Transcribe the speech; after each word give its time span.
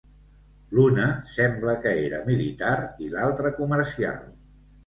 L'una 0.77 1.03
sembla 1.33 1.75
que 1.85 1.93
era 2.07 2.23
militar 2.31 2.73
i 3.09 3.11
l'altra 3.15 3.55
comercial. 3.63 4.21